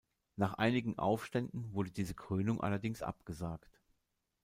[0.35, 3.79] Nach einigen Aufständen wurde diese Krönung allerdings abgesagt.